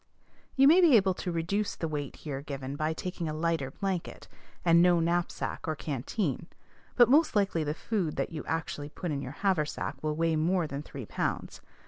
You 0.55 0.67
may 0.67 0.81
be 0.81 0.95
able 0.95 1.13
to 1.13 1.31
reduce 1.31 1.75
the 1.75 1.87
weight 1.87 2.15
here 2.15 2.41
given 2.41 2.75
by 2.75 2.91
taking 2.91 3.29
a 3.29 3.35
lighter 3.35 3.69
blanket, 3.69 4.27
and 4.65 4.81
no 4.81 4.99
knapsack 4.99 5.67
or 5.67 5.75
canteen; 5.75 6.47
but 6.95 7.07
most 7.07 7.35
likely 7.35 7.63
the 7.63 7.75
food 7.75 8.15
that 8.15 8.31
you 8.31 8.43
actually 8.45 8.89
put 8.89 9.11
in 9.11 9.21
your 9.21 9.33
haversack 9.43 10.01
will 10.01 10.15
weigh 10.15 10.37
more 10.37 10.65
than 10.65 10.81
three 10.81 11.05
pounds. 11.05 11.61